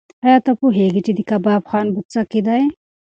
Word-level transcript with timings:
ایا 0.25 0.37
ته 0.45 0.51
پوهېږې 0.59 1.01
چې 1.05 1.11
د 1.15 1.19
کباب 1.29 1.61
خوند 1.69 1.89
په 1.95 2.01
څه 2.11 2.21
کې 2.31 2.41
دی؟ 2.47 2.63